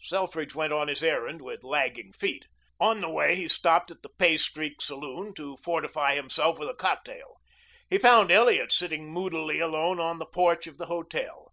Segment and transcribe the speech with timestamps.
[0.00, 2.46] Selfridge went on his errand with lagging feet.
[2.80, 6.74] On the way he stopped at the Pay Streak Saloon to fortify himself with a
[6.74, 7.36] cocktail.
[7.88, 11.52] He found Elliot sitting moodily alone on the porch of the hotel.